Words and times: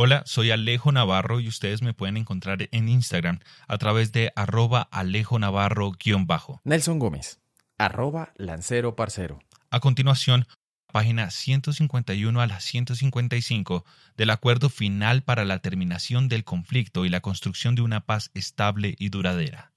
Hola, 0.00 0.22
soy 0.26 0.52
Alejo 0.52 0.92
Navarro 0.92 1.40
y 1.40 1.48
ustedes 1.48 1.82
me 1.82 1.92
pueden 1.92 2.16
encontrar 2.16 2.68
en 2.70 2.88
Instagram 2.88 3.40
a 3.66 3.78
través 3.78 4.12
de 4.12 4.32
arroba 4.36 4.82
Alejo 4.92 5.40
Navarro-bajo. 5.40 6.60
Nelson 6.62 7.00
Gómez, 7.00 7.40
arroba 7.78 8.32
Lancero 8.36 8.94
Parcero. 8.94 9.40
A 9.70 9.80
continuación, 9.80 10.46
página 10.92 11.32
151 11.32 12.40
a 12.40 12.46
la 12.46 12.60
155 12.60 13.84
del 14.16 14.30
Acuerdo 14.30 14.68
Final 14.68 15.22
para 15.22 15.44
la 15.44 15.58
Terminación 15.58 16.28
del 16.28 16.44
Conflicto 16.44 17.04
y 17.04 17.08
la 17.08 17.20
Construcción 17.20 17.74
de 17.74 17.82
una 17.82 18.06
Paz 18.06 18.30
Estable 18.34 18.94
y 19.00 19.08
Duradera. 19.08 19.72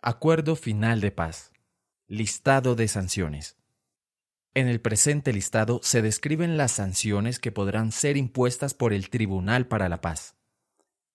Acuerdo 0.00 0.54
Final 0.54 1.00
de 1.00 1.10
Paz. 1.10 1.50
Listado 2.06 2.76
de 2.76 2.86
sanciones. 2.86 3.56
En 4.56 4.68
el 4.68 4.80
presente 4.80 5.34
listado 5.34 5.80
se 5.82 6.00
describen 6.00 6.56
las 6.56 6.72
sanciones 6.72 7.38
que 7.38 7.52
podrán 7.52 7.92
ser 7.92 8.16
impuestas 8.16 8.72
por 8.72 8.94
el 8.94 9.10
Tribunal 9.10 9.66
para 9.68 9.90
la 9.90 10.00
Paz. 10.00 10.34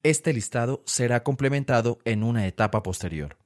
Este 0.04 0.32
listado 0.32 0.84
será 0.86 1.24
complementado 1.24 1.98
en 2.06 2.22
una 2.24 2.46
etapa 2.46 2.84
posterior. 2.84 3.40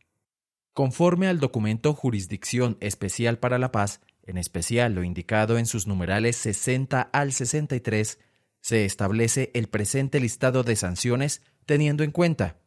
Conforme 0.73 1.29
al 1.29 1.39
documento 1.39 1.93
Jurisdicción 1.93 2.75
Especial 2.81 3.39
para 3.39 3.57
la 3.57 3.71
Paz, 3.71 4.01
en 4.23 4.37
especial 4.37 4.95
lo 4.95 5.05
indicado 5.05 5.57
en 5.57 5.65
sus 5.65 5.87
numerales 5.87 6.35
60 6.35 7.01
al 7.01 7.31
63, 7.31 8.19
se 8.59 8.83
establece 8.83 9.51
el 9.53 9.69
presente 9.69 10.19
listado 10.19 10.63
de 10.63 10.75
sanciones 10.75 11.41
teniendo 11.65 12.03
en 12.03 12.11
cuenta 12.11 12.57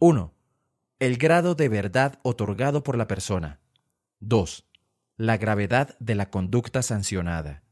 1. 0.00 0.34
El 0.98 1.16
grado 1.16 1.54
de 1.54 1.70
verdad 1.70 2.18
otorgado 2.24 2.82
por 2.82 2.98
la 2.98 3.06
persona. 3.06 3.58
2 4.20 4.66
la 5.16 5.36
gravedad 5.36 5.96
de 6.00 6.14
la 6.14 6.30
conducta 6.30 6.82
sancionada. 6.82 7.62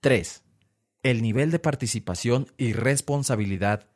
3. 0.00 0.42
El 1.02 1.22
nivel 1.22 1.50
de 1.50 1.58
participación 1.58 2.52
y 2.58 2.74
responsabilidad. 2.74 3.88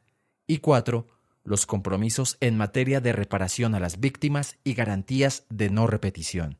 Y 0.46 0.58
4. 0.58 1.06
Los 1.44 1.66
compromisos 1.66 2.36
en 2.40 2.56
materia 2.56 3.00
de 3.00 3.12
reparación 3.12 3.74
a 3.74 3.80
las 3.80 4.00
víctimas 4.00 4.58
y 4.64 4.74
garantías 4.74 5.44
de 5.50 5.70
no 5.70 5.86
repetición. 5.86 6.58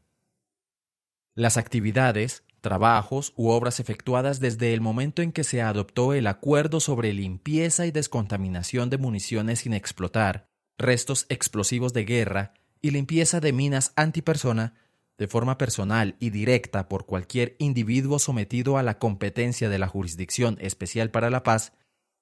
Las 1.35 1.57
actividades, 1.57 2.45
trabajos 2.61 3.33
u 3.37 3.49
obras 3.49 3.81
efectuadas 3.81 4.41
desde 4.41 4.75
el 4.75 4.81
momento 4.83 5.23
en 5.23 5.33
que 5.33 5.45
se 5.45 5.63
adoptó 5.63 6.13
el 6.13 6.27
acuerdo 6.27 6.81
sobre 6.81 7.15
limpieza 7.15 7.87
y 7.87 7.93
descontaminación 7.93 8.91
de 8.91 8.99
municiones 8.99 9.61
sin 9.61 9.73
explotar, 9.73 10.49
restos 10.77 11.25
explosivos 11.31 11.95
de 11.95 12.05
guerra 12.05 12.53
y 12.83 12.91
limpieza 12.91 13.41
de 13.41 13.53
minas 13.53 13.93
antipersona 13.97 14.75
de 15.21 15.29
forma 15.29 15.59
personal 15.59 16.17
y 16.19 16.31
directa 16.31 16.89
por 16.89 17.05
cualquier 17.05 17.55
individuo 17.59 18.19
sometido 18.19 18.79
a 18.79 18.83
la 18.83 18.99
competencia 18.99 19.69
de 19.69 19.79
la 19.79 19.87
Jurisdicción 19.87 20.57
Especial 20.63 21.11
para 21.11 21.29
la 21.29 21.43
Paz, 21.43 21.75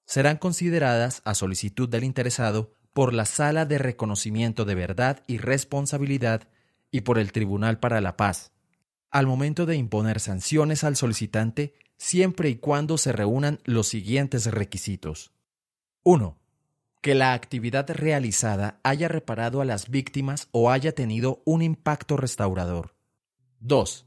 serán 0.05 0.37
consideradas 0.37 1.23
a 1.25 1.37
solicitud 1.37 1.89
del 1.89 2.03
interesado 2.03 2.73
por 2.93 3.15
la 3.15 3.25
Sala 3.25 3.67
de 3.67 3.79
Reconocimiento 3.79 4.65
de 4.65 4.75
Verdad 4.75 5.23
y 5.29 5.39
Responsabilidad 5.39 6.49
y 6.91 7.03
por 7.03 7.21
el 7.21 7.31
Tribunal 7.31 7.79
para 7.79 8.01
la 8.01 8.17
Paz, 8.17 8.51
al 9.13 9.29
momento 9.29 9.65
de 9.65 9.77
imponer 9.77 10.19
sanciones 10.19 10.83
al 10.83 10.97
solicitante 10.97 11.75
siempre 11.99 12.49
y 12.49 12.57
cuando 12.57 12.99
se 12.99 13.13
reúnan 13.13 13.61
los 13.63 13.87
siguientes 13.87 14.47
requisitos. 14.47 15.31
1 16.03 16.37
que 17.01 17.15
la 17.15 17.33
actividad 17.33 17.89
realizada 17.91 18.81
haya 18.83 19.09
reparado 19.09 19.61
a 19.61 19.65
las 19.65 19.89
víctimas 19.89 20.49
o 20.51 20.71
haya 20.71 20.93
tenido 20.93 21.43
un 21.45 21.63
impacto 21.63 22.17
restaurador. 22.17 22.95
2. 23.61 24.07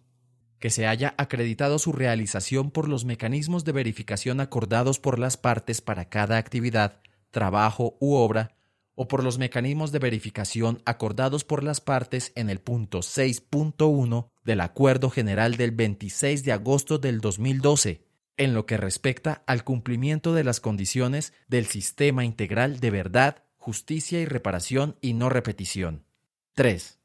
Que 0.59 0.69
se 0.69 0.87
haya 0.87 1.15
acreditado 1.17 1.79
su 1.79 1.91
realización 1.91 2.71
por 2.71 2.87
los 2.87 3.05
mecanismos 3.05 3.65
de 3.65 3.71
verificación 3.71 4.39
acordados 4.39 4.99
por 4.99 5.19
las 5.19 5.37
partes 5.37 5.81
para 5.81 6.09
cada 6.09 6.37
actividad, 6.37 7.01
trabajo 7.31 7.97
u 7.99 8.13
obra, 8.13 8.55
o 8.93 9.07
por 9.07 9.23
los 9.23 9.37
mecanismos 9.37 9.91
de 9.91 9.99
verificación 9.99 10.81
acordados 10.85 11.43
por 11.43 11.63
las 11.63 11.81
partes 11.81 12.33
en 12.35 12.49
el 12.49 12.59
punto 12.59 12.99
6.1 12.99 14.29
del 14.43 14.61
Acuerdo 14.61 15.09
General 15.09 15.55
del 15.55 15.71
26 15.71 16.43
de 16.43 16.51
agosto 16.51 16.97
del 16.97 17.21
2012 17.21 18.10
en 18.37 18.53
lo 18.53 18.65
que 18.65 18.77
respecta 18.77 19.43
al 19.45 19.63
cumplimiento 19.63 20.33
de 20.33 20.43
las 20.43 20.59
condiciones 20.59 21.33
del 21.47 21.65
sistema 21.65 22.25
integral 22.25 22.79
de 22.79 22.91
verdad, 22.91 23.43
justicia 23.57 24.19
y 24.19 24.25
reparación 24.25 24.97
y 25.01 25.13
no 25.13 25.29
repetición. 25.29 26.05
3. 26.53 26.99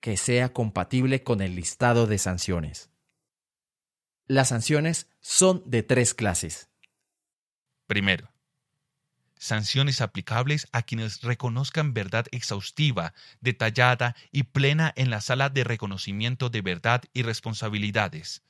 Que 0.00 0.16
sea 0.16 0.52
compatible 0.52 1.22
con 1.22 1.40
el 1.40 1.56
listado 1.56 2.06
de 2.06 2.18
sanciones. 2.18 2.90
Las 4.26 4.48
sanciones 4.48 5.10
son 5.20 5.62
de 5.66 5.82
tres 5.82 6.14
clases. 6.14 6.70
Primero, 7.86 8.32
sanciones 9.36 10.00
aplicables 10.00 10.68
a 10.72 10.82
quienes 10.82 11.22
reconozcan 11.22 11.92
verdad 11.92 12.26
exhaustiva, 12.30 13.12
detallada 13.40 14.14
y 14.30 14.44
plena 14.44 14.92
en 14.96 15.10
la 15.10 15.20
sala 15.20 15.48
de 15.48 15.64
reconocimiento 15.64 16.48
de 16.48 16.62
verdad 16.62 17.02
y 17.12 17.22
responsabilidades 17.22 18.42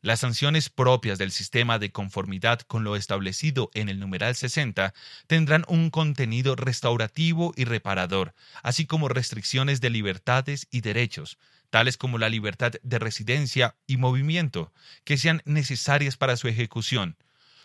las 0.00 0.20
sanciones 0.20 0.70
propias 0.70 1.18
del 1.18 1.32
sistema 1.32 1.78
de 1.78 1.90
conformidad 1.90 2.60
con 2.60 2.84
lo 2.84 2.94
establecido 2.94 3.70
en 3.74 3.88
el 3.88 3.98
numeral 3.98 4.34
60 4.34 4.94
tendrán 5.26 5.64
un 5.66 5.90
contenido 5.90 6.54
restaurativo 6.54 7.52
y 7.56 7.64
reparador, 7.64 8.34
así 8.62 8.86
como 8.86 9.08
restricciones 9.08 9.80
de 9.80 9.90
libertades 9.90 10.68
y 10.70 10.82
derechos, 10.82 11.38
tales 11.70 11.96
como 11.96 12.18
la 12.18 12.28
libertad 12.28 12.72
de 12.82 12.98
residencia 12.98 13.74
y 13.86 13.96
movimiento, 13.96 14.72
que 15.04 15.18
sean 15.18 15.42
necesarias 15.44 16.16
para 16.16 16.36
su 16.36 16.46
ejecución. 16.46 17.16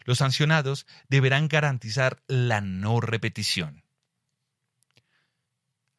Los 0.05 0.17
sancionados 0.17 0.85
deberán 1.07 1.47
garantizar 1.47 2.21
la 2.27 2.61
no 2.61 2.99
repetición. 2.99 3.83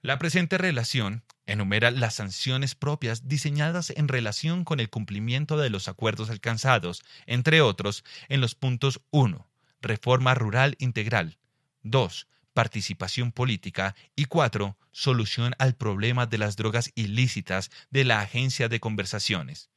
La 0.03 0.19
presente 0.19 0.59
relación 0.59 1.23
enumera 1.47 1.91
las 1.91 2.15
sanciones 2.15 2.75
propias 2.75 3.29
diseñadas 3.29 3.91
en 3.91 4.09
relación 4.09 4.65
con 4.65 4.81
el 4.81 4.91
cumplimiento 4.91 5.57
de 5.57 5.71
los 5.71 5.89
acuerdos 5.89 6.31
alcanzados, 6.31 7.03
entre 7.27 7.61
otros, 7.61 8.05
en 8.29 8.41
los 8.41 8.55
puntos 8.55 9.01
1. 9.11 9.47
Reforma 9.81 10.35
rural 10.35 10.77
integral. 10.79 11.39
2. 11.83 12.27
Participación 12.53 13.33
política. 13.33 13.95
Y 14.17 14.27
4. 14.27 14.77
Solución 14.93 15.55
al 15.59 15.75
problema 15.75 16.27
de 16.27 16.39
las 16.39 16.57
drogas 16.57 16.91
ilícitas 16.95 17.71
de 17.91 18.05
la 18.05 18.21
Agencia 18.21 18.69
de 18.69 18.81
Conversaciones. 18.81 19.71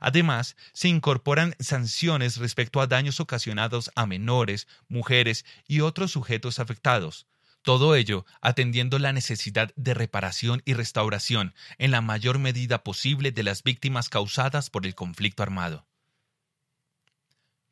Además, 0.00 0.56
se 0.72 0.88
incorporan 0.88 1.54
sanciones 1.58 2.36
respecto 2.36 2.80
a 2.80 2.86
daños 2.86 3.20
ocasionados 3.20 3.90
a 3.94 4.06
menores, 4.06 4.66
mujeres 4.88 5.44
y 5.66 5.80
otros 5.80 6.12
sujetos 6.12 6.58
afectados, 6.58 7.26
todo 7.68 7.96
ello 7.96 8.24
atendiendo 8.40 8.98
la 8.98 9.12
necesidad 9.12 9.74
de 9.76 9.92
reparación 9.92 10.62
y 10.64 10.72
restauración 10.72 11.52
en 11.76 11.90
la 11.90 12.00
mayor 12.00 12.38
medida 12.38 12.82
posible 12.82 13.30
de 13.30 13.42
las 13.42 13.62
víctimas 13.62 14.08
causadas 14.08 14.70
por 14.70 14.86
el 14.86 14.94
conflicto 14.94 15.42
armado. 15.42 15.86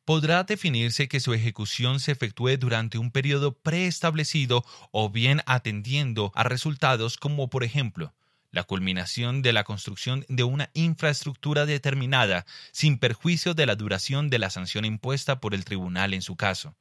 Podrá 0.04 0.44
definirse 0.44 1.08
que 1.08 1.18
su 1.18 1.32
ejecución 1.32 1.98
se 1.98 2.12
efectúe 2.12 2.58
durante 2.58 2.98
un 2.98 3.10
periodo 3.10 3.54
preestablecido 3.54 4.66
o 4.90 5.08
bien 5.08 5.40
atendiendo 5.46 6.30
a 6.34 6.42
resultados 6.42 7.16
como, 7.16 7.48
por 7.48 7.64
ejemplo, 7.64 8.12
la 8.50 8.64
culminación 8.64 9.40
de 9.40 9.54
la 9.54 9.64
construcción 9.64 10.26
de 10.28 10.44
una 10.44 10.68
infraestructura 10.74 11.64
determinada 11.64 12.44
sin 12.70 12.98
perjuicio 12.98 13.54
de 13.54 13.64
la 13.64 13.76
duración 13.76 14.28
de 14.28 14.40
la 14.40 14.50
sanción 14.50 14.84
impuesta 14.84 15.40
por 15.40 15.54
el 15.54 15.64
tribunal 15.64 16.12
en 16.12 16.20
su 16.20 16.36
caso 16.36 16.76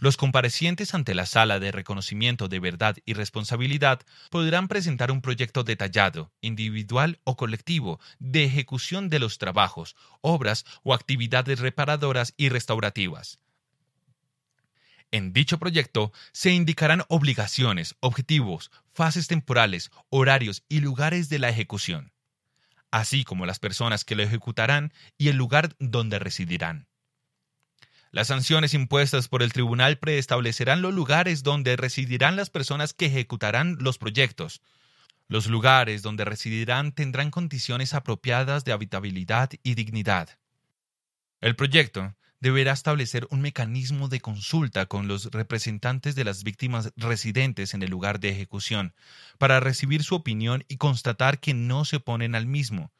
los 0.00 0.16
comparecientes 0.16 0.94
ante 0.94 1.14
la 1.14 1.26
sala 1.26 1.60
de 1.60 1.70
reconocimiento 1.70 2.48
de 2.48 2.58
verdad 2.58 2.96
y 3.04 3.12
responsabilidad 3.12 4.00
podrán 4.30 4.66
presentar 4.66 5.12
un 5.12 5.20
proyecto 5.20 5.62
detallado, 5.62 6.32
individual 6.40 7.20
o 7.24 7.36
colectivo, 7.36 8.00
de 8.18 8.44
ejecución 8.44 9.10
de 9.10 9.18
los 9.18 9.38
trabajos, 9.38 9.96
obras 10.22 10.64
o 10.82 10.94
actividades 10.94 11.60
reparadoras 11.60 12.32
y 12.38 12.48
restaurativas. 12.48 13.38
En 15.12 15.32
dicho 15.32 15.58
proyecto 15.58 16.12
se 16.32 16.50
indicarán 16.50 17.02
obligaciones, 17.08 17.96
objetivos, 18.00 18.70
fases 18.94 19.26
temporales, 19.26 19.90
horarios 20.08 20.64
y 20.68 20.80
lugares 20.80 21.28
de 21.28 21.40
la 21.40 21.50
ejecución, 21.50 22.12
así 22.90 23.24
como 23.24 23.44
las 23.44 23.58
personas 23.58 24.04
que 24.04 24.14
lo 24.14 24.22
ejecutarán 24.22 24.92
y 25.18 25.28
el 25.28 25.36
lugar 25.36 25.74
donde 25.78 26.18
residirán. 26.18 26.89
Las 28.12 28.26
sanciones 28.26 28.74
impuestas 28.74 29.28
por 29.28 29.42
el 29.42 29.52
tribunal 29.52 29.98
preestablecerán 29.98 30.82
los 30.82 30.92
lugares 30.92 31.44
donde 31.44 31.76
residirán 31.76 32.34
las 32.34 32.50
personas 32.50 32.92
que 32.92 33.06
ejecutarán 33.06 33.76
los 33.80 33.98
proyectos. 33.98 34.62
Los 35.28 35.46
lugares 35.46 36.02
donde 36.02 36.24
residirán 36.24 36.90
tendrán 36.90 37.30
condiciones 37.30 37.94
apropiadas 37.94 38.64
de 38.64 38.72
habitabilidad 38.72 39.50
y 39.62 39.76
dignidad. 39.76 40.28
El 41.40 41.54
proyecto 41.54 42.16
deberá 42.40 42.72
establecer 42.72 43.28
un 43.30 43.42
mecanismo 43.42 44.08
de 44.08 44.20
consulta 44.20 44.86
con 44.86 45.06
los 45.06 45.26
representantes 45.26 46.16
de 46.16 46.24
las 46.24 46.42
víctimas 46.42 46.92
residentes 46.96 47.74
en 47.74 47.82
el 47.84 47.90
lugar 47.90 48.18
de 48.18 48.30
ejecución, 48.30 48.92
para 49.38 49.60
recibir 49.60 50.02
su 50.02 50.16
opinión 50.16 50.64
y 50.66 50.78
constatar 50.78 51.38
que 51.38 51.54
no 51.54 51.84
se 51.84 51.96
oponen 51.96 52.34
al 52.34 52.46
mismo, 52.46 52.90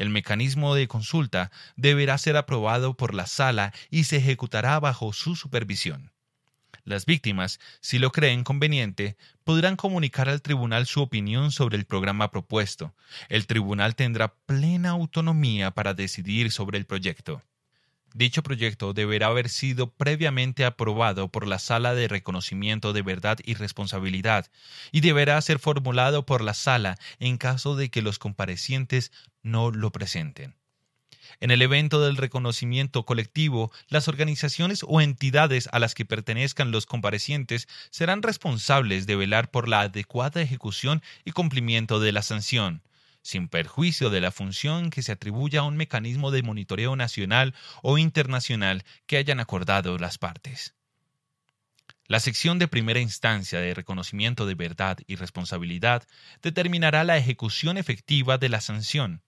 El 0.00 0.08
mecanismo 0.08 0.74
de 0.74 0.88
consulta 0.88 1.50
deberá 1.76 2.16
ser 2.16 2.38
aprobado 2.38 2.94
por 2.94 3.12
la 3.12 3.26
sala 3.26 3.74
y 3.90 4.04
se 4.04 4.16
ejecutará 4.16 4.80
bajo 4.80 5.12
su 5.12 5.36
supervisión. 5.36 6.10
Las 6.84 7.04
víctimas, 7.04 7.60
si 7.82 7.98
lo 7.98 8.10
creen 8.10 8.42
conveniente, 8.42 9.18
podrán 9.44 9.76
comunicar 9.76 10.30
al 10.30 10.40
tribunal 10.40 10.86
su 10.86 11.02
opinión 11.02 11.52
sobre 11.52 11.76
el 11.76 11.84
programa 11.84 12.30
propuesto. 12.30 12.94
El 13.28 13.46
tribunal 13.46 13.94
tendrá 13.94 14.32
plena 14.46 14.88
autonomía 14.88 15.70
para 15.72 15.92
decidir 15.92 16.50
sobre 16.50 16.78
el 16.78 16.86
proyecto. 16.86 17.42
Dicho 18.14 18.42
proyecto 18.42 18.92
deberá 18.92 19.28
haber 19.28 19.48
sido 19.48 19.90
previamente 19.90 20.64
aprobado 20.64 21.28
por 21.28 21.46
la 21.46 21.60
Sala 21.60 21.94
de 21.94 22.08
Reconocimiento 22.08 22.92
de 22.92 23.02
Verdad 23.02 23.38
y 23.44 23.54
Responsabilidad 23.54 24.50
y 24.90 25.00
deberá 25.00 25.40
ser 25.40 25.60
formulado 25.60 26.26
por 26.26 26.42
la 26.42 26.54
Sala 26.54 26.98
en 27.20 27.38
caso 27.38 27.76
de 27.76 27.88
que 27.88 28.02
los 28.02 28.18
comparecientes 28.18 29.12
no 29.42 29.70
lo 29.70 29.92
presenten. 29.92 30.56
En 31.38 31.52
el 31.52 31.62
evento 31.62 32.04
del 32.04 32.16
reconocimiento 32.16 33.04
colectivo, 33.04 33.70
las 33.88 34.08
organizaciones 34.08 34.84
o 34.86 35.00
entidades 35.00 35.68
a 35.72 35.78
las 35.78 35.94
que 35.94 36.04
pertenezcan 36.04 36.72
los 36.72 36.86
comparecientes 36.86 37.68
serán 37.90 38.22
responsables 38.22 39.06
de 39.06 39.14
velar 39.16 39.52
por 39.52 39.68
la 39.68 39.82
adecuada 39.82 40.42
ejecución 40.42 41.02
y 41.24 41.30
cumplimiento 41.30 42.00
de 42.00 42.10
la 42.10 42.22
sanción, 42.22 42.82
sin 43.22 43.48
perjuicio 43.48 44.10
de 44.10 44.20
la 44.20 44.30
función 44.30 44.90
que 44.90 45.02
se 45.02 45.12
atribuya 45.12 45.60
a 45.60 45.64
un 45.64 45.76
mecanismo 45.76 46.30
de 46.30 46.42
monitoreo 46.42 46.96
nacional 46.96 47.54
o 47.82 47.98
internacional 47.98 48.84
que 49.06 49.16
hayan 49.16 49.40
acordado 49.40 49.98
las 49.98 50.18
partes. 50.18 50.74
La 52.06 52.18
sección 52.18 52.58
de 52.58 52.66
primera 52.66 52.98
instancia 52.98 53.60
de 53.60 53.72
reconocimiento 53.72 54.44
de 54.44 54.56
verdad 54.56 54.98
y 55.06 55.14
responsabilidad 55.14 56.08
determinará 56.42 57.04
la 57.04 57.16
ejecución 57.16 57.76
efectiva 57.78 58.36
de 58.36 58.48
la 58.48 58.60
sanción. 58.60 59.22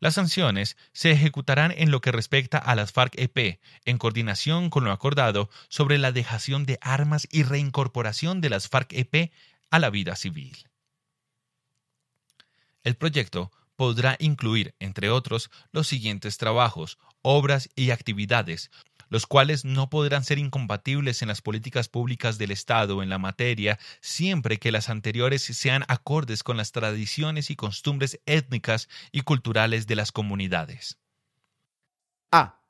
Las 0.00 0.14
sanciones 0.16 0.76
se 0.92 1.12
ejecutarán 1.12 1.72
en 1.74 1.90
lo 1.90 2.02
que 2.02 2.12
respecta 2.12 2.58
a 2.58 2.74
las 2.74 2.92
FARC-EP, 2.92 3.58
en 3.86 3.96
coordinación 3.96 4.68
con 4.68 4.84
lo 4.84 4.92
acordado 4.92 5.48
sobre 5.70 5.96
la 5.96 6.12
dejación 6.12 6.66
de 6.66 6.78
armas 6.82 7.26
y 7.30 7.42
reincorporación 7.42 8.42
de 8.42 8.50
las 8.50 8.68
FARC-EP 8.68 9.32
a 9.70 9.78
la 9.78 9.88
vida 9.88 10.14
civil. 10.16 10.65
El 12.86 12.94
proyecto 12.94 13.50
podrá 13.74 14.14
incluir, 14.20 14.76
entre 14.78 15.10
otros, 15.10 15.50
los 15.72 15.88
siguientes 15.88 16.38
trabajos, 16.38 16.98
obras 17.20 17.68
y 17.74 17.90
actividades, 17.90 18.70
los 19.08 19.26
cuales 19.26 19.64
no 19.64 19.90
podrán 19.90 20.22
ser 20.22 20.38
incompatibles 20.38 21.20
en 21.20 21.26
las 21.26 21.42
políticas 21.42 21.88
públicas 21.88 22.38
del 22.38 22.52
Estado 22.52 23.02
en 23.02 23.08
la 23.08 23.18
materia 23.18 23.80
siempre 24.00 24.58
que 24.58 24.70
las 24.70 24.88
anteriores 24.88 25.42
sean 25.42 25.84
acordes 25.88 26.44
con 26.44 26.56
las 26.56 26.70
tradiciones 26.70 27.50
y 27.50 27.56
costumbres 27.56 28.20
étnicas 28.24 28.88
y 29.10 29.22
culturales 29.22 29.88
de 29.88 29.96
las 29.96 30.12
comunidades. 30.12 30.96
A. 32.30 32.60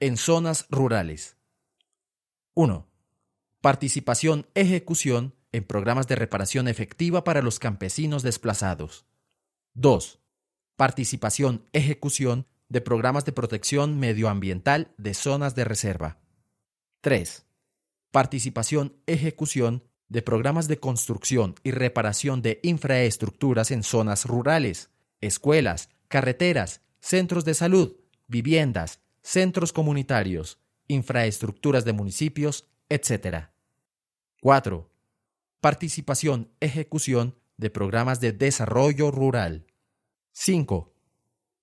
En 0.00 0.16
zonas 0.16 0.66
rurales. 0.68 1.36
1. 2.54 2.88
Participación 3.60 4.48
ejecución 4.56 5.36
en 5.52 5.62
programas 5.62 6.08
de 6.08 6.16
reparación 6.16 6.66
efectiva 6.66 7.22
para 7.22 7.40
los 7.40 7.60
campesinos 7.60 8.24
desplazados. 8.24 9.06
2. 9.74 10.20
Participación, 10.76 11.64
ejecución 11.72 12.46
de 12.68 12.80
programas 12.80 13.24
de 13.24 13.32
protección 13.32 13.98
medioambiental 13.98 14.94
de 14.98 15.14
zonas 15.14 15.56
de 15.56 15.64
reserva. 15.64 16.18
3. 17.00 17.44
Participación, 18.12 18.94
ejecución 19.06 19.82
de 20.08 20.22
programas 20.22 20.68
de 20.68 20.78
construcción 20.78 21.56
y 21.64 21.72
reparación 21.72 22.40
de 22.40 22.60
infraestructuras 22.62 23.72
en 23.72 23.82
zonas 23.82 24.26
rurales, 24.26 24.90
escuelas, 25.20 25.90
carreteras, 26.06 26.80
centros 27.00 27.44
de 27.44 27.54
salud, 27.54 27.96
viviendas, 28.28 29.00
centros 29.22 29.72
comunitarios, 29.72 30.60
infraestructuras 30.86 31.84
de 31.84 31.94
municipios, 31.94 32.68
etc. 32.88 33.48
4. 34.40 34.88
Participación, 35.60 36.52
ejecución 36.60 37.34
de 37.56 37.70
programas 37.70 38.20
de 38.20 38.32
desarrollo 38.32 39.10
rural. 39.10 39.66
5. 40.32 40.92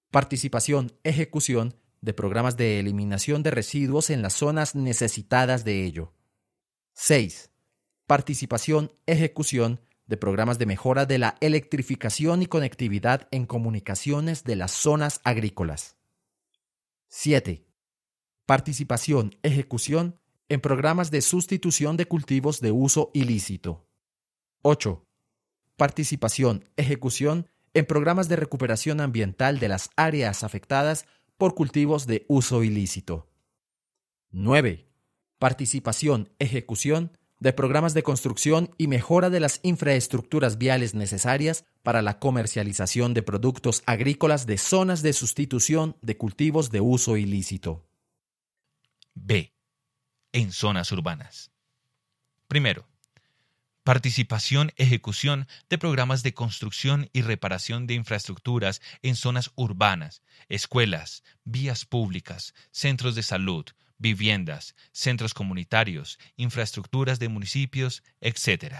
Participación, 0.09 0.93
ejecución 1.03 1.75
de 2.01 2.13
programas 2.13 2.57
de 2.57 2.79
eliminación 2.79 3.43
de 3.43 3.51
residuos 3.51 4.09
en 4.09 4.21
las 4.21 4.33
zonas 4.33 4.75
necesitadas 4.75 5.63
de 5.63 5.85
ello. 5.85 6.13
6. 6.93 7.51
Participación, 8.07 8.91
ejecución 9.05 9.81
de 10.07 10.17
programas 10.17 10.59
de 10.59 10.65
mejora 10.65 11.05
de 11.05 11.17
la 11.17 11.37
electrificación 11.39 12.41
y 12.41 12.47
conectividad 12.47 13.27
en 13.31 13.45
comunicaciones 13.45 14.43
de 14.43 14.55
las 14.55 14.71
zonas 14.71 15.21
agrícolas. 15.23 15.95
7. 17.07 17.65
Participación, 18.45 19.37
ejecución 19.43 20.19
en 20.49 20.59
programas 20.59 21.11
de 21.11 21.21
sustitución 21.21 21.95
de 21.95 22.07
cultivos 22.07 22.59
de 22.59 22.71
uso 22.71 23.11
ilícito. 23.13 23.87
8 24.63 25.07
participación, 25.81 26.69
ejecución 26.77 27.47
en 27.73 27.87
programas 27.87 28.29
de 28.29 28.35
recuperación 28.35 29.01
ambiental 29.01 29.57
de 29.57 29.67
las 29.67 29.89
áreas 29.95 30.43
afectadas 30.43 31.07
por 31.39 31.55
cultivos 31.55 32.05
de 32.05 32.23
uso 32.27 32.63
ilícito. 32.63 33.27
9. 34.29 34.85
Participación, 35.39 36.29
ejecución 36.37 37.17
de 37.39 37.51
programas 37.51 37.95
de 37.95 38.03
construcción 38.03 38.75
y 38.77 38.85
mejora 38.85 39.31
de 39.31 39.39
las 39.39 39.59
infraestructuras 39.63 40.59
viales 40.59 40.93
necesarias 40.93 41.65
para 41.81 42.03
la 42.03 42.19
comercialización 42.19 43.15
de 43.15 43.23
productos 43.23 43.81
agrícolas 43.87 44.45
de 44.45 44.59
zonas 44.59 45.01
de 45.01 45.13
sustitución 45.13 45.97
de 46.03 46.15
cultivos 46.15 46.69
de 46.69 46.81
uso 46.81 47.17
ilícito. 47.17 47.87
B. 49.15 49.51
En 50.31 50.51
zonas 50.51 50.91
urbanas. 50.91 51.49
Primero, 52.47 52.85
Participación, 53.83 54.71
ejecución 54.75 55.47
de 55.67 55.79
programas 55.79 56.21
de 56.21 56.35
construcción 56.35 57.09
y 57.13 57.23
reparación 57.23 57.87
de 57.87 57.95
infraestructuras 57.95 58.79
en 59.01 59.15
zonas 59.15 59.51
urbanas, 59.55 60.21
escuelas, 60.49 61.23
vías 61.45 61.85
públicas, 61.85 62.53
centros 62.69 63.15
de 63.15 63.23
salud, 63.23 63.65
viviendas, 63.97 64.75
centros 64.91 65.33
comunitarios, 65.33 66.19
infraestructuras 66.35 67.17
de 67.17 67.29
municipios, 67.29 68.03
etc. 68.19 68.75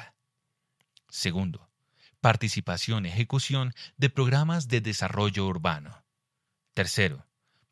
Segundo, 1.10 1.72
participación, 2.20 3.08
ejecución 3.08 3.74
de 3.98 4.12
programas 4.12 4.68
de 4.68 4.82
desarrollo 4.82 5.48
urbano. 5.48 6.04
Tercero, 6.76 7.26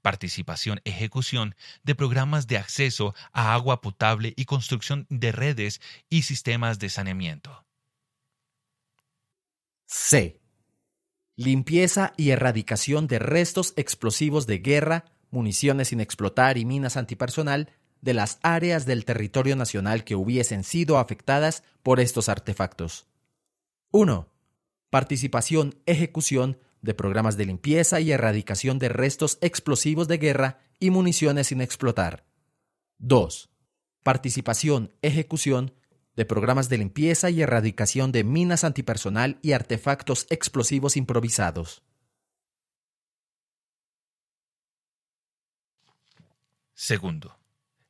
participación, 0.10 0.82
ejecución 0.86 1.54
de 1.84 1.94
programas 1.94 2.48
de 2.48 2.58
acceso 2.58 3.14
a 3.32 3.54
agua 3.54 3.80
potable 3.80 4.34
y 4.36 4.46
construcción 4.46 5.06
de 5.12 5.32
redes 5.32 5.82
y 6.10 6.24
sistemas 6.24 6.80
de 6.80 6.90
saneamiento. 6.90 7.64
C. 9.86 10.42
Limpieza 11.36 12.14
y 12.18 12.32
erradicación 12.32 13.06
de 13.06 13.20
restos 13.20 13.74
explosivos 13.76 14.48
de 14.48 14.58
guerra, 14.58 15.06
municiones 15.30 15.90
sin 15.90 16.00
explotar 16.00 16.58
y 16.58 16.66
minas 16.66 16.98
antipersonal 16.98 17.70
de 18.02 18.16
las 18.16 18.40
áreas 18.42 18.88
del 18.88 19.06
territorio 19.06 19.56
nacional 19.56 20.04
que 20.04 20.16
hubiesen 20.16 20.64
sido 20.64 20.98
afectadas 20.98 21.62
por 21.84 22.00
estos 22.00 22.30
artefactos. 22.30 23.06
1. 23.92 24.28
Participación, 24.90 25.76
ejecución 25.86 26.58
de 26.82 26.94
programas 26.94 27.38
de 27.38 27.46
limpieza 27.46 28.00
y 28.00 28.12
erradicación 28.12 28.80
de 28.80 28.90
restos 28.90 29.38
explosivos 29.42 30.08
de 30.08 30.18
guerra 30.18 30.62
y 30.80 30.92
municiones 30.92 31.48
sin 31.48 31.62
explotar. 31.62 32.26
2. 33.00 33.50
Participación, 34.04 34.94
ejecución 35.02 35.74
de 36.16 36.26
programas 36.26 36.68
de 36.68 36.78
limpieza 36.78 37.30
y 37.30 37.42
erradicación 37.42 38.12
de 38.12 38.24
minas 38.24 38.64
antipersonal 38.64 39.40
y 39.42 39.54
artefactos 39.54 40.28
explosivos 40.30 40.98
improvisados. 40.98 41.82
Segundo, 46.74 47.39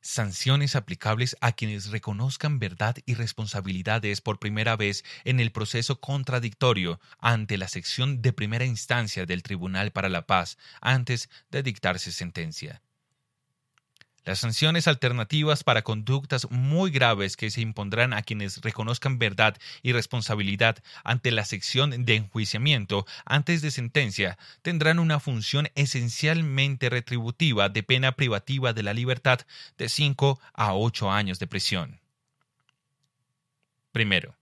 sanciones 0.09 0.75
aplicables 0.75 1.37
a 1.39 1.51
quienes 1.51 1.91
reconozcan 1.91 2.57
verdad 2.57 2.95
y 3.05 3.13
responsabilidades 3.13 4.21
por 4.21 4.39
primera 4.39 4.75
vez 4.75 5.03
en 5.23 5.39
el 5.39 5.51
proceso 5.51 5.99
contradictorio 5.99 6.99
ante 7.19 7.59
la 7.59 7.67
sección 7.67 8.23
de 8.23 8.33
primera 8.33 8.65
instancia 8.65 9.27
del 9.27 9.43
Tribunal 9.43 9.91
para 9.91 10.09
la 10.09 10.25
Paz 10.25 10.57
antes 10.81 11.29
de 11.51 11.61
dictarse 11.61 12.11
sentencia. 12.11 12.81
Las 14.25 14.39
sanciones 14.39 14.88
alternativas 14.88 15.63
para 15.63 15.81
conductas 15.81 16.49
muy 16.51 16.91
graves 16.91 17.38
que 17.38 17.49
se 17.49 17.61
impondrán 17.61 18.13
a 18.13 18.21
quienes 18.21 18.61
reconozcan 18.61 19.17
verdad 19.17 19.57
y 19.81 19.93
responsabilidad 19.93 20.77
ante 21.03 21.31
la 21.31 21.45
sección 21.45 22.05
de 22.05 22.15
enjuiciamiento 22.15 23.05
antes 23.25 23.61
de 23.61 23.71
sentencia 23.71 24.38
tendrán 24.61 24.99
una 24.99 25.19
función 25.19 25.69
esencialmente 25.75 26.89
retributiva 26.89 27.69
de 27.69 27.83
pena 27.83 28.11
privativa 28.11 28.73
de 28.73 28.83
la 28.83 28.93
libertad 28.93 29.39
de 29.77 29.89
5 29.89 30.39
a 30.53 30.73
8 30.75 31.11
años 31.11 31.39
de 31.39 31.47
prisión. 31.47 31.99
Primero, 33.91 34.38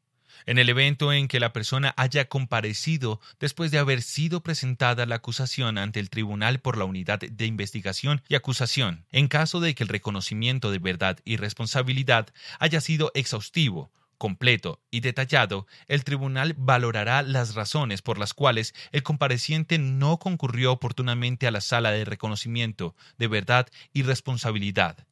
En 0.48 0.60
el 0.60 0.70
evento 0.70 1.12
en 1.12 1.27
que 1.27 1.42
la 1.42 1.51
persona 1.51 1.94
haya 1.98 2.30
comparecido 2.30 3.20
después 3.38 3.70
de 3.70 3.80
haber 3.80 4.01
sido 4.01 4.44
presentada 4.44 5.06
la 5.06 5.16
acusación 5.16 5.77
ante 5.77 6.00
el 6.00 6.10
tribunal 6.10 6.62
por 6.62 6.77
la 6.77 6.86
unidad 6.86 7.20
de 7.20 7.46
investigación 7.46 8.22
y 8.30 8.36
acusación, 8.36 9.06
en 9.12 9.27
caso 9.27 9.60
de 9.60 9.75
que 9.75 9.84
el 9.84 9.89
reconocimiento 9.89 10.72
de 10.72 10.80
verdad 10.80 11.20
y 11.25 11.36
responsabilidad 11.36 12.30
haya 12.60 12.80
sido 12.80 13.12
exhaustivo, 13.13 13.92
completo 14.18 14.80
y 14.89 15.01
detallado, 15.01 15.68
el 15.89 16.06
tribunal 16.06 16.56
valorará 16.58 17.24
las 17.24 17.54
razones 17.54 18.01
por 18.01 18.18
las 18.18 18.34
cuales 18.34 18.74
el 18.94 19.04
compareciente 19.04 19.80
no 19.80 20.18
concurrió 20.18 20.72
oportunamente 20.72 21.48
a 21.48 21.51
la 21.51 21.60
sala 21.60 21.92
de 21.92 22.06
reconocimiento 22.06 22.96
de 23.18 23.27
verdad 23.27 23.68
y 23.92 24.04
responsabilidad. 24.04 25.06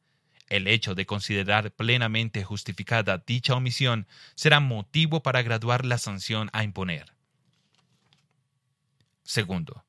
El 0.48 0.68
hecho 0.68 0.94
de 0.94 1.06
considerar 1.06 1.72
plenamente 1.72 2.44
justificada 2.44 3.22
dicha 3.26 3.54
omisión 3.54 4.06
será 4.34 4.60
motivo 4.60 5.22
para 5.22 5.42
graduar 5.42 5.84
la 5.84 5.98
sanción 5.98 6.50
a 6.52 6.62
imponer. 6.62 7.12
Segundo, 9.24 9.84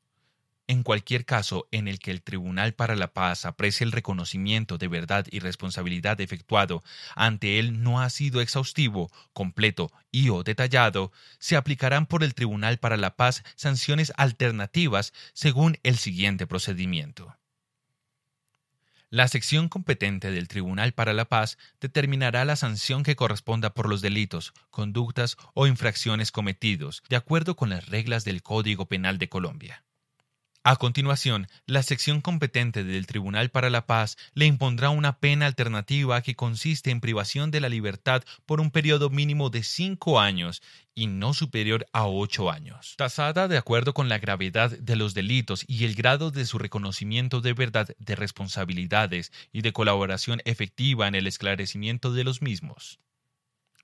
en 0.70 0.84
cualquier 0.84 1.24
caso 1.24 1.70
en 1.72 1.88
el 1.88 2.00
que 2.00 2.12
el 2.12 2.22
Tribunal 2.22 2.74
para 2.74 2.98
la 2.98 3.14
Paz 3.14 3.46
aprecie 3.46 3.86
el 3.86 3.94
reconocimiento 3.94 4.78
de 4.78 4.90
verdad 4.90 5.26
y 5.32 5.40
responsabilidad 5.40 6.20
efectuado 6.20 6.84
ante 7.16 7.58
él 7.58 7.84
no 7.84 8.02
ha 8.02 8.10
sido 8.10 8.42
exhaustivo, 8.42 9.10
completo 9.32 9.94
y 10.12 10.30
o 10.30 10.44
detallado, 10.44 11.14
se 11.40 11.56
aplicarán 11.56 12.06
por 12.06 12.22
el 12.22 12.34
Tribunal 12.34 12.80
para 12.80 12.98
la 12.98 13.16
Paz 13.16 13.44
sanciones 13.56 14.12
alternativas 14.18 15.14
según 15.32 15.78
el 15.84 15.98
siguiente 15.98 16.48
procedimiento. 16.48 17.38
La 19.10 19.30
sección 19.30 19.70
competente 19.70 20.32
del 20.32 20.50
Tribunal 20.50 20.92
para 20.92 21.14
la 21.14 21.24
Paz 21.24 21.58
determinará 21.80 22.44
la 22.44 22.58
sanción 22.58 23.04
que 23.04 23.16
corresponda 23.16 23.74
por 23.74 23.88
los 23.88 24.02
delitos, 24.02 24.54
conductas 24.70 25.38
o 25.54 25.66
infracciones 25.66 26.34
cometidos, 26.34 27.04
de 27.08 27.16
acuerdo 27.16 27.56
con 27.56 27.70
las 27.70 27.86
reglas 27.86 28.26
del 28.26 28.44
Código 28.44 28.88
Penal 28.88 29.18
de 29.18 29.30
Colombia. 29.30 29.87
A 30.70 30.76
continuación, 30.76 31.48
la 31.66 31.82
sección 31.82 32.20
competente 32.20 32.84
del 32.84 33.08
Tribunal 33.08 33.50
para 33.52 33.70
la 33.70 33.86
Paz 33.86 34.18
le 34.34 34.48
impondrá 34.48 34.90
una 34.90 35.18
pena 35.18 35.46
alternativa 35.46 36.22
que 36.22 36.36
consiste 36.36 36.92
en 36.92 37.00
privación 37.00 37.52
de 37.52 37.62
la 37.62 37.70
libertad 37.70 38.22
por 38.46 38.60
un 38.60 38.70
periodo 38.70 39.10
mínimo 39.10 39.50
de 39.50 39.64
cinco 39.64 40.20
años 40.20 40.62
y 40.94 41.08
no 41.08 41.34
superior 41.34 41.86
a 41.94 42.06
ocho 42.08 42.52
años, 42.52 42.96
tasada 42.98 43.48
de 43.48 43.56
acuerdo 43.56 43.94
con 43.94 44.10
la 44.10 44.20
gravedad 44.20 44.72
de 44.72 44.98
los 44.98 45.14
delitos 45.14 45.64
y 45.70 45.86
el 45.86 45.96
grado 45.96 46.32
de 46.32 46.46
su 46.46 46.58
reconocimiento 46.58 47.40
de 47.40 47.54
verdad 47.54 47.88
de 47.98 48.16
responsabilidades 48.18 49.32
y 49.54 49.62
de 49.62 49.72
colaboración 49.72 50.42
efectiva 50.44 51.08
en 51.08 51.16
el 51.16 51.28
esclarecimiento 51.28 52.12
de 52.12 52.26
los 52.26 52.42
mismos. 52.42 53.00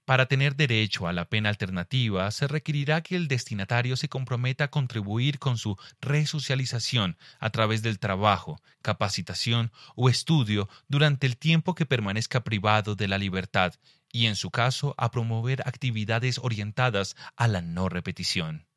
Para 0.06 0.26
tener 0.26 0.58
derecho 0.58 1.08
a 1.08 1.14
la 1.14 1.30
pena 1.30 1.48
alternativa, 1.48 2.30
se 2.32 2.48
requerirá 2.48 3.02
que 3.02 3.16
el 3.16 3.30
destinatario 3.30 3.96
se 3.96 4.10
comprometa 4.10 4.66
a 4.66 4.70
contribuir 4.70 5.40
con 5.40 5.58
su 5.58 5.78
resocialización 6.02 7.18
a 7.40 7.52
través 7.52 7.82
del 7.84 8.00
trabajo, 8.00 8.62
capacitación 8.82 9.72
o 9.96 10.10
estudio 10.10 10.68
durante 10.90 11.26
el 11.26 11.38
tiempo 11.38 11.74
que 11.74 11.86
permanezca 11.86 12.44
privado 12.44 12.96
de 12.96 13.08
la 13.08 13.18
libertad 13.18 13.76
y, 14.12 14.26
en 14.26 14.36
su 14.36 14.52
caso, 14.52 14.94
a 14.98 15.10
promover 15.10 15.62
actividades 15.66 16.38
orientadas 16.38 17.16
a 17.38 17.48
la 17.48 17.62
no 17.62 17.88
repetición. 17.88 18.68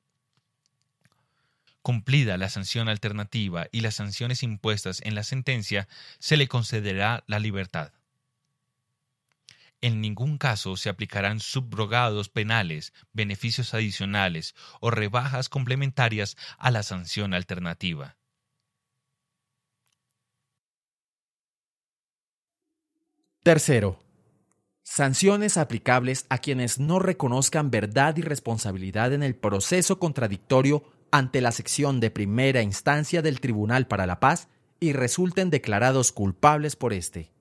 Cumplida 1.82 2.36
la 2.36 2.48
sanción 2.50 2.88
alternativa 2.88 3.66
y 3.72 3.80
las 3.80 3.96
sanciones 3.96 4.44
impuestas 4.44 5.00
en 5.02 5.16
la 5.16 5.24
sentencia, 5.24 5.88
se 6.20 6.36
le 6.36 6.46
concederá 6.46 7.24
la 7.26 7.40
libertad. 7.40 7.95
En 9.82 10.00
ningún 10.00 10.38
caso 10.38 10.76
se 10.76 10.88
aplicarán 10.88 11.38
subrogados 11.40 12.28
penales, 12.28 12.92
beneficios 13.12 13.74
adicionales 13.74 14.54
o 14.80 14.90
rebajas 14.90 15.48
complementarias 15.48 16.36
a 16.58 16.70
la 16.70 16.82
sanción 16.82 17.34
alternativa. 17.34 18.16
Tercero, 23.42 24.02
sanciones 24.82 25.56
aplicables 25.56 26.26
a 26.30 26.38
quienes 26.38 26.80
no 26.80 26.98
reconozcan 26.98 27.70
verdad 27.70 28.16
y 28.16 28.22
responsabilidad 28.22 29.12
en 29.12 29.22
el 29.22 29.36
proceso 29.36 30.00
contradictorio 30.00 30.82
ante 31.12 31.40
la 31.40 31.52
sección 31.52 32.00
de 32.00 32.10
primera 32.10 32.62
instancia 32.62 33.22
del 33.22 33.40
Tribunal 33.40 33.86
para 33.86 34.06
la 34.06 34.18
Paz 34.18 34.48
y 34.80 34.94
resulten 34.94 35.50
declarados 35.50 36.10
culpables 36.10 36.74
por 36.74 36.92
éste. 36.92 37.35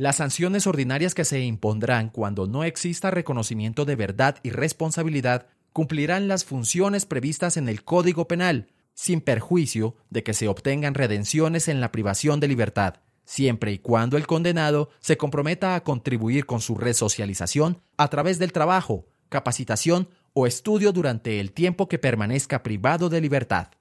Las 0.00 0.16
sanciones 0.16 0.66
ordinarias 0.66 1.14
que 1.14 1.26
se 1.26 1.42
impondrán 1.42 2.08
cuando 2.08 2.46
no 2.46 2.64
exista 2.64 3.10
reconocimiento 3.10 3.84
de 3.84 3.96
verdad 3.96 4.38
y 4.42 4.48
responsabilidad 4.48 5.48
cumplirán 5.74 6.26
las 6.26 6.46
funciones 6.46 7.04
previstas 7.04 7.58
en 7.58 7.68
el 7.68 7.84
Código 7.84 8.26
Penal, 8.26 8.68
sin 8.94 9.20
perjuicio 9.20 9.96
de 10.08 10.22
que 10.22 10.32
se 10.32 10.48
obtengan 10.48 10.94
redenciones 10.94 11.68
en 11.68 11.82
la 11.82 11.92
privación 11.92 12.40
de 12.40 12.48
libertad, 12.48 12.94
siempre 13.26 13.72
y 13.72 13.78
cuando 13.78 14.16
el 14.16 14.26
condenado 14.26 14.88
se 15.00 15.18
comprometa 15.18 15.74
a 15.74 15.84
contribuir 15.84 16.46
con 16.46 16.62
su 16.62 16.76
resocialización 16.76 17.82
a 17.98 18.08
través 18.08 18.38
del 18.38 18.54
trabajo, 18.54 19.04
capacitación 19.28 20.08
o 20.32 20.46
estudio 20.46 20.92
durante 20.92 21.40
el 21.40 21.52
tiempo 21.52 21.88
que 21.88 21.98
permanezca 21.98 22.62
privado 22.62 23.10
de 23.10 23.20
libertad. 23.20 23.72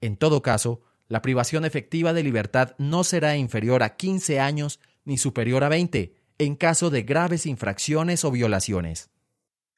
En 0.00 0.16
todo 0.16 0.40
caso, 0.40 0.80
la 1.06 1.20
privación 1.20 1.66
efectiva 1.66 2.14
de 2.14 2.22
libertad 2.22 2.76
no 2.78 3.04
será 3.04 3.36
inferior 3.36 3.82
a 3.82 3.96
15 3.96 4.40
años 4.40 4.80
ni 5.10 5.18
superior 5.18 5.64
a 5.64 5.68
20 5.68 6.14
en 6.38 6.54
caso 6.54 6.88
de 6.88 7.02
graves 7.02 7.44
infracciones 7.44 8.24
o 8.24 8.30
violaciones. 8.30 9.10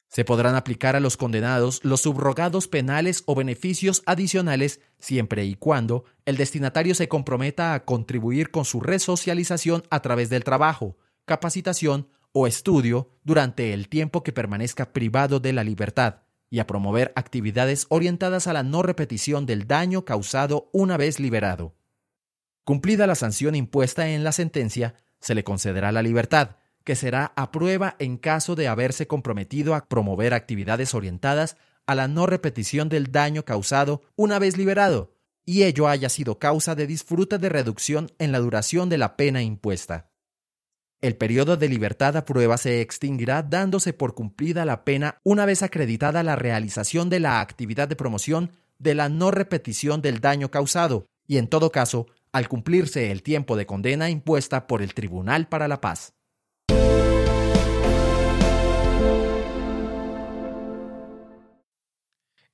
Se 0.09 0.27
podrán 0.27 0.57
aplicar 0.57 0.95
a 0.95 1.01
los 1.01 1.17
condenados 1.17 1.81
los 1.85 2.03
subrogados 2.03 2.69
penales 2.69 3.23
o 3.25 3.35
beneficios 3.35 4.03
adicionales 4.05 4.83
siempre 4.99 5.47
y 5.47 5.55
cuando 5.55 6.05
el 6.27 6.37
destinatario 6.37 6.95
se 6.95 7.09
comprometa 7.09 7.73
a 7.73 7.87
contribuir 7.87 8.51
con 8.51 8.67
su 8.67 8.83
resocialización 8.83 9.85
a 9.89 10.03
través 10.03 10.29
del 10.29 10.45
trabajo, 10.45 10.99
capacitación 11.25 12.09
o 12.33 12.47
estudio 12.47 13.09
durante 13.25 13.73
el 13.73 13.89
tiempo 13.89 14.23
que 14.23 14.33
permanezca 14.33 14.93
privado 14.93 15.41
de 15.41 15.55
la 15.55 15.65
libertad 15.65 16.25
y 16.51 16.59
a 16.59 16.67
promover 16.67 17.11
actividades 17.17 17.87
orientadas 17.89 18.49
a 18.49 18.53
la 18.53 18.63
no 18.63 18.83
repetición 18.83 19.47
del 19.47 19.67
daño 19.67 20.05
causado 20.05 20.69
una 20.75 20.99
vez 20.99 21.21
liberado. 21.21 21.75
Cumplida 22.65 23.09
la 23.09 23.17
sanción 23.17 23.57
impuesta 23.57 24.09
en 24.11 24.23
la 24.23 24.31
sentencia, 24.31 24.95
se 25.23 25.35
le 25.35 25.45
concederá 25.45 25.93
la 25.93 26.03
libertad, 26.03 26.57
que 26.85 26.97
será 26.97 27.33
a 27.37 27.51
prueba 27.53 27.97
en 27.99 28.19
caso 28.19 28.55
de 28.55 28.69
haberse 28.69 29.07
comprometido 29.07 29.75
a 29.75 29.87
promover 29.87 30.35
actividades 30.35 30.95
orientadas 30.95 31.57
a 31.87 31.95
la 31.95 32.09
no 32.09 32.27
repetición 32.27 32.89
del 32.89 33.11
daño 33.11 33.45
causado 33.45 34.03
una 34.17 34.39
vez 34.39 34.57
liberado, 34.57 35.15
y 35.45 35.63
ello 35.63 35.89
haya 35.89 36.09
sido 36.09 36.39
causa 36.39 36.75
de 36.75 36.87
disfrute 36.87 37.39
de 37.39 37.49
reducción 37.49 38.11
en 38.19 38.33
la 38.33 38.39
duración 38.39 38.89
de 38.89 38.99
la 38.99 39.17
pena 39.17 39.43
impuesta. 39.43 40.11
El 41.01 41.17
periodo 41.17 41.57
de 41.57 41.69
libertad 41.69 42.17
a 42.17 42.25
prueba 42.25 42.57
se 42.59 42.81
extinguirá 42.81 43.43
dándose 43.43 43.93
por 43.93 44.15
cumplida 44.15 44.65
la 44.65 44.85
pena 44.85 45.19
una 45.25 45.47
vez 45.47 45.63
acreditada 45.63 46.23
la 46.23 46.37
realización 46.37 47.11
de 47.11 47.19
la 47.19 47.41
actividad 47.41 47.89
de 47.89 47.97
promoción 47.97 48.53
de 48.79 48.95
la 48.95 49.09
no 49.09 49.31
repetición 49.31 50.01
del 50.03 50.21
daño 50.21 50.51
causado, 50.51 51.07
y 51.27 51.39
en 51.39 51.49
todo 51.49 51.71
caso 51.71 52.07
al 52.33 52.49
cumplirse 52.49 53.11
el 53.13 53.23
tiempo 53.23 53.57
de 53.57 53.67
condena 53.67 54.11
impuesta 54.11 54.67
por 54.67 54.83
el 54.83 54.95
Tribunal 54.95 55.49
para 55.49 55.69
la 55.69 55.81
Paz. 55.81 56.15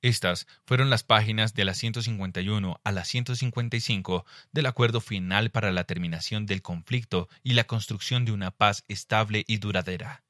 Estas 0.01 0.47
fueron 0.65 0.89
las 0.89 1.03
páginas 1.03 1.53
de 1.53 1.65
la 1.65 1.73
151 1.73 2.79
a 2.83 2.91
la 2.93 3.03
155 3.03 4.25
del 4.53 4.65
Acuerdo 4.65 5.01
Final 5.01 5.49
para 5.49 5.73
la 5.73 5.83
Terminación 5.83 6.45
del 6.45 6.61
Conflicto 6.61 7.27
y 7.43 7.53
la 7.53 7.65
Construcción 7.65 8.23
de 8.23 8.31
una 8.31 8.51
Paz 8.51 8.85
Estable 8.87 9.43
y 9.45 9.57
Duradera. 9.57 10.23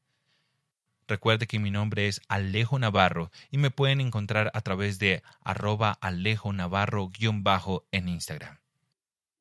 Recuerde 1.08 1.46
que 1.46 1.60
mi 1.60 1.70
nombre 1.70 2.08
es 2.08 2.22
Alejo 2.28 2.80
Navarro 2.80 3.32
y 3.52 3.58
me 3.60 3.70
pueden 3.70 4.02
encontrar 4.02 4.50
a 4.56 4.62
través 4.62 4.98
de 4.98 5.22
arroba 5.42 5.92
Alejo 6.02 6.52
Navarro-en 6.52 8.10
Instagram. 8.10 8.60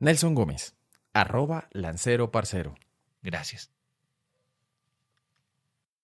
Nelson 0.00 0.36
Gómez, 0.36 0.76
arroba 1.12 1.68
Lancero 1.72 2.30
Parcero. 2.30 2.76
Gracias. 3.20 3.77